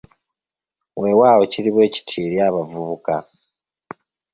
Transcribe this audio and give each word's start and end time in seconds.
Weewaawo 1.01 1.43
kiri 1.51 1.69
bwekityo 1.73 2.17
eri 2.25 2.37
abavubuka! 2.47 3.15